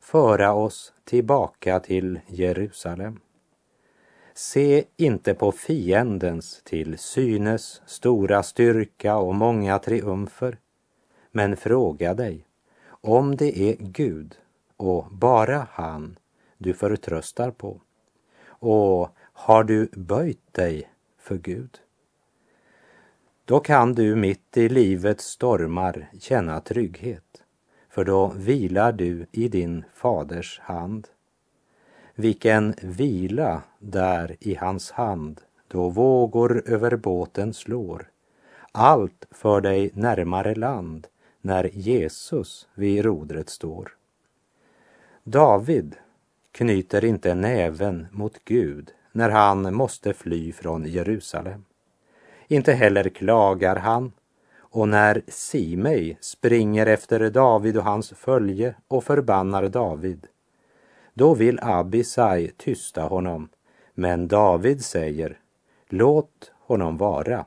föra 0.00 0.52
oss 0.52 0.92
tillbaka 1.04 1.80
till 1.80 2.20
Jerusalem. 2.26 3.20
Se 4.34 4.84
inte 4.96 5.34
på 5.34 5.52
fiendens 5.52 6.62
till 6.64 6.98
synes 6.98 7.82
stora 7.86 8.42
styrka 8.42 9.16
och 9.16 9.34
många 9.34 9.78
triumfer, 9.78 10.58
men 11.32 11.56
fråga 11.56 12.14
dig 12.14 12.46
om 12.86 13.36
det 13.36 13.58
är 13.58 13.76
Gud 13.78 14.34
och 14.76 15.06
bara 15.10 15.66
han 15.70 16.18
du 16.58 16.74
förtröstar 16.74 17.50
på. 17.50 17.80
Och 18.46 19.16
har 19.40 19.64
du 19.64 19.88
böjt 19.92 20.54
dig 20.54 20.90
för 21.18 21.36
Gud? 21.38 21.80
Då 23.44 23.60
kan 23.60 23.94
du 23.94 24.16
mitt 24.16 24.56
i 24.56 24.68
livets 24.68 25.24
stormar 25.24 26.10
känna 26.20 26.60
trygghet, 26.60 27.42
för 27.88 28.04
då 28.04 28.32
vilar 28.36 28.92
du 28.92 29.26
i 29.32 29.48
din 29.48 29.84
faders 29.94 30.60
hand. 30.60 31.08
Vilken 32.14 32.74
vila 32.82 33.62
där 33.78 34.36
i 34.40 34.54
hans 34.54 34.90
hand 34.90 35.40
då 35.68 35.88
vågor 35.88 36.62
över 36.66 36.96
båten 36.96 37.54
slår. 37.54 38.10
Allt 38.72 39.26
för 39.30 39.60
dig 39.60 39.90
närmare 39.94 40.54
land 40.54 41.06
när 41.40 41.70
Jesus 41.72 42.68
vid 42.74 43.04
rodret 43.04 43.48
står. 43.48 43.96
David 45.24 45.96
knyter 46.52 47.04
inte 47.04 47.34
näven 47.34 48.06
mot 48.10 48.44
Gud 48.44 48.92
när 49.12 49.30
han 49.30 49.74
måste 49.74 50.12
fly 50.12 50.52
från 50.52 50.84
Jerusalem. 50.84 51.64
Inte 52.48 52.72
heller 52.72 53.08
klagar 53.08 53.76
han 53.76 54.12
och 54.58 54.88
när 54.88 55.22
Simei 55.28 56.16
springer 56.20 56.86
efter 56.86 57.30
David 57.30 57.76
och 57.76 57.84
hans 57.84 58.10
följe 58.10 58.74
och 58.88 59.04
förbannar 59.04 59.68
David, 59.68 60.26
då 61.14 61.34
vill 61.34 61.58
Abisai 61.62 62.50
tysta 62.56 63.02
honom, 63.02 63.48
men 63.94 64.28
David 64.28 64.84
säger, 64.84 65.38
låt 65.88 66.52
honom 66.66 66.96
vara. 66.96 67.46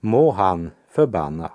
Må 0.00 0.30
han 0.30 0.70
förbanna. 0.88 1.52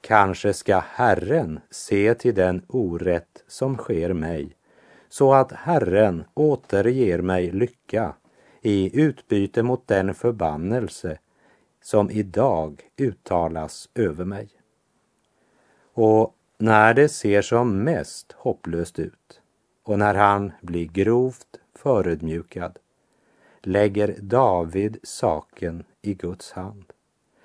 Kanske 0.00 0.52
ska 0.52 0.78
Herren 0.78 1.60
se 1.70 2.14
till 2.14 2.34
den 2.34 2.62
orätt 2.68 3.44
som 3.48 3.76
sker 3.76 4.12
mig 4.12 4.56
så 5.08 5.34
att 5.34 5.52
Herren 5.52 6.24
återger 6.34 7.18
mig 7.18 7.50
lycka 7.50 8.14
i 8.66 9.00
utbyte 9.00 9.62
mot 9.62 9.86
den 9.86 10.14
förbannelse 10.14 11.18
som 11.82 12.10
idag 12.10 12.82
uttalas 12.96 13.88
över 13.94 14.24
mig. 14.24 14.48
Och 15.94 16.34
när 16.58 16.94
det 16.94 17.08
ser 17.08 17.42
som 17.42 17.84
mest 17.84 18.32
hopplöst 18.32 18.98
ut 18.98 19.40
och 19.82 19.98
när 19.98 20.14
han 20.14 20.52
blir 20.60 20.86
grovt 20.86 21.60
förödmjukad 21.74 22.78
lägger 23.62 24.16
David 24.20 24.98
saken 25.02 25.84
i 26.02 26.14
Guds 26.14 26.52
hand. 26.52 26.84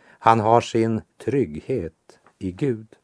Han 0.02 0.40
har 0.40 0.62
sin 0.62 1.02
trygghet 1.18 2.20
i 2.38 2.52
Gud. 2.52 2.96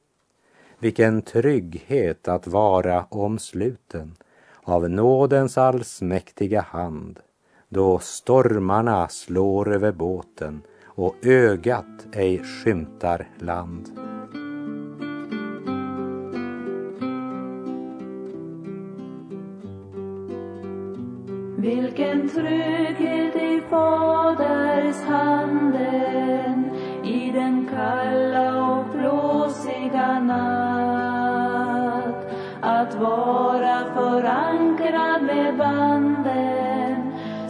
Vilken 0.79 1.21
trygghet 1.21 2.27
att 2.27 2.47
vara 2.47 3.03
omsluten 3.03 4.15
av 4.63 4.89
nådens 4.89 5.57
allsmäktiga 5.57 6.61
hand 6.61 7.19
då 7.75 7.99
stormarna 7.99 9.07
slår 9.07 9.73
över 9.73 9.91
båten 9.91 10.61
och 10.85 11.15
ögat 11.21 12.07
ej 12.13 12.43
skymtar 12.43 13.27
land. 13.39 13.89
Vilken 21.57 22.29
trygghet 22.29 23.35
i 23.35 23.61
Faders 23.69 25.01
handen 25.07 26.65
i 27.03 27.31
den 27.31 27.69
kalla 27.75 28.71
och 28.71 28.85
blåsiga 28.85 30.19
natt. 30.19 31.15
Att 32.61 32.95
vara 32.95 33.44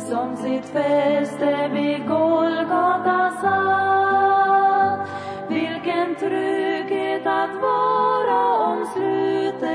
som 0.09 0.37
sitt 0.37 0.65
fäste 0.65 1.69
vid 1.73 2.07
Golgata 2.07 3.31
satt. 3.41 5.09
Vilken 5.49 6.15
trygghet 6.15 7.27
att 7.27 7.55
vara 7.61 8.57
omsluten 8.67 9.65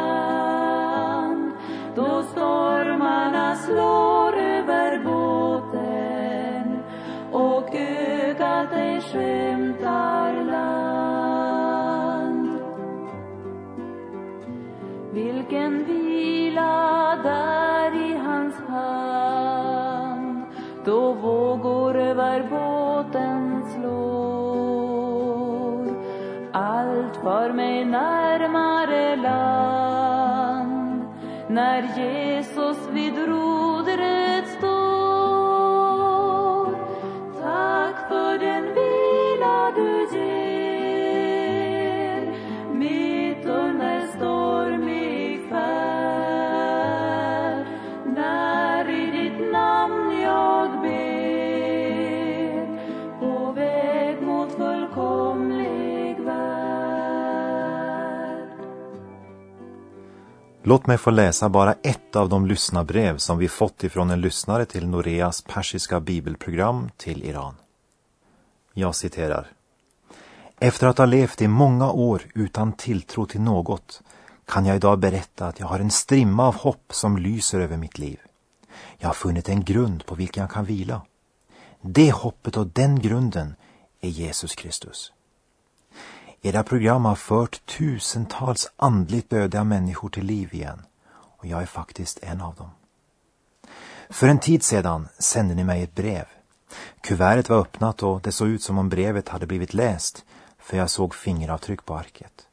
Då 1.96 2.24
stormarna 2.24 3.56
slår 3.56 4.38
över 4.38 5.04
båten 5.04 6.84
och 7.32 7.76
ögat 7.76 8.74
ej 8.74 9.02
skönt 9.02 9.49
för 27.24 27.54
mig 27.54 27.86
närmare 27.86 29.16
land. 29.16 31.04
När 31.48 31.82
Jesus 31.82 32.78
vid 32.92 33.14
Låt 60.70 60.88
mig 60.88 60.98
få 60.98 61.10
läsa 61.10 61.50
bara 61.50 61.74
ett 61.74 62.16
av 62.16 62.30
de 62.30 62.46
lyssnarbrev 62.46 63.18
som 63.18 63.38
vi 63.38 63.48
fått 63.48 63.84
ifrån 63.84 64.10
en 64.10 64.22
lyssnare 64.22 64.66
till 64.66 64.88
Noreas 64.88 65.42
persiska 65.42 66.00
bibelprogram 66.00 66.90
till 66.98 67.24
Iran. 67.24 67.56
Jag 68.74 68.96
citerar. 68.96 69.48
Efter 70.60 70.88
att 70.88 70.98
ha 70.98 71.06
levt 71.06 71.42
i 71.42 71.48
många 71.48 71.92
år 71.92 72.22
utan 72.36 72.74
tilltro 72.74 73.26
till 73.26 73.42
något 73.42 74.02
kan 74.46 74.66
jag 74.66 74.76
idag 74.76 75.00
berätta 75.00 75.48
att 75.48 75.60
jag 75.60 75.68
har 75.68 75.80
en 75.80 75.92
strimma 75.92 76.48
av 76.48 76.56
hopp 76.56 76.94
som 76.94 77.18
lyser 77.18 77.60
över 77.60 77.78
mitt 77.78 77.98
liv. 77.98 78.20
Jag 78.98 79.10
har 79.10 79.14
funnit 79.14 79.50
en 79.50 79.64
grund 79.64 80.06
på 80.06 80.16
vilken 80.16 80.42
jag 80.42 80.52
kan 80.52 80.66
vila. 80.66 81.02
Det 81.82 82.12
hoppet 82.12 82.58
och 82.58 82.68
den 82.68 83.00
grunden 83.00 83.56
är 84.02 84.10
Jesus 84.10 84.56
Kristus. 84.56 85.12
Era 86.42 86.64
program 86.64 87.06
har 87.06 87.16
fört 87.16 87.66
tusentals 87.66 88.72
andligt 88.76 89.30
döda 89.30 89.64
människor 89.64 90.10
till 90.10 90.26
liv 90.26 90.54
igen 90.54 90.82
och 91.12 91.46
jag 91.46 91.62
är 91.62 91.66
faktiskt 91.66 92.20
en 92.22 92.42
av 92.42 92.56
dem. 92.56 92.70
För 94.10 94.28
en 94.28 94.40
tid 94.40 94.64
sedan 94.64 95.08
sände 95.18 95.56
ni 95.56 95.64
mig 95.64 95.84
ett 95.84 95.96
brev. 95.96 96.26
Kuvertet 97.02 97.50
var 97.50 97.58
öppnat 97.58 98.04
och 98.04 98.22
det 98.22 98.32
såg 98.32 98.48
ut 98.48 98.64
som 98.64 98.78
om 98.78 98.90
brevet 98.90 99.30
hade 99.30 99.48
blivit 99.48 99.74
läst 99.74 100.26
för 100.60 100.78
jag 100.78 100.90
såg 100.90 101.16
fingeravtryck 101.16 101.86
på 101.86 101.96
arket. 101.96 102.48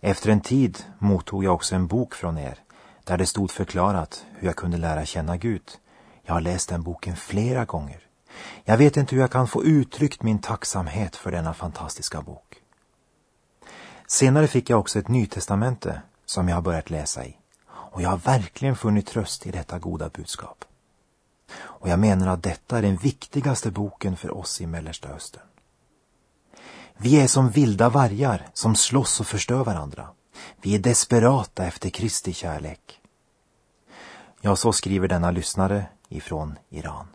Efter 0.00 0.30
en 0.30 0.40
tid 0.40 0.84
mottog 0.98 1.44
jag 1.44 1.54
också 1.54 1.74
en 1.74 1.86
bok 1.86 2.14
från 2.14 2.38
er 2.38 2.58
där 3.04 3.18
det 3.18 3.26
stod 3.26 3.50
förklarat 3.50 4.24
hur 4.36 4.46
jag 4.46 4.56
kunde 4.56 4.76
lära 4.76 5.04
känna 5.04 5.36
Gud. 5.36 5.70
Jag 6.22 6.34
har 6.34 6.40
läst 6.40 6.68
den 6.68 6.82
boken 6.82 7.16
flera 7.16 7.64
gånger. 7.64 8.00
Jag 8.64 8.76
vet 8.76 8.96
inte 8.96 9.14
hur 9.14 9.22
jag 9.22 9.30
kan 9.30 9.48
få 9.48 9.64
uttryckt 9.64 10.22
min 10.22 10.38
tacksamhet 10.38 11.16
för 11.16 11.30
denna 11.30 11.54
fantastiska 11.54 12.22
bok. 12.22 12.49
Senare 14.10 14.46
fick 14.46 14.70
jag 14.70 14.80
också 14.80 14.98
ett 14.98 15.08
nytestamente 15.08 16.02
som 16.26 16.48
jag 16.48 16.56
har 16.56 16.62
börjat 16.62 16.90
läsa 16.90 17.24
i. 17.24 17.36
Och 17.66 18.02
jag 18.02 18.10
har 18.10 18.16
verkligen 18.16 18.76
funnit 18.76 19.06
tröst 19.06 19.46
i 19.46 19.50
detta 19.50 19.78
goda 19.78 20.08
budskap. 20.08 20.64
Och 21.52 21.88
jag 21.88 21.98
menar 21.98 22.26
att 22.26 22.42
detta 22.42 22.78
är 22.78 22.82
den 22.82 22.96
viktigaste 22.96 23.70
boken 23.70 24.16
för 24.16 24.30
oss 24.30 24.60
i 24.60 24.66
Mellersta 24.66 25.08
Östern. 25.08 25.42
Vi 26.96 27.20
är 27.20 27.26
som 27.26 27.50
vilda 27.50 27.88
vargar 27.88 28.48
som 28.52 28.76
slåss 28.76 29.20
och 29.20 29.26
förstör 29.26 29.64
varandra. 29.64 30.08
Vi 30.62 30.74
är 30.74 30.78
desperata 30.78 31.66
efter 31.66 31.90
Kristi 31.90 32.32
kärlek. 32.32 33.00
Ja, 34.40 34.56
så 34.56 34.72
skriver 34.72 35.08
denna 35.08 35.30
lyssnare 35.30 35.86
ifrån 36.08 36.58
Iran. 36.68 37.06